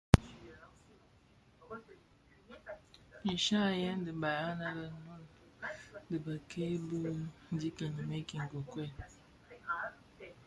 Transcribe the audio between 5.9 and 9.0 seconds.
dhi bikei bi ndikinimiki bi nkokuel.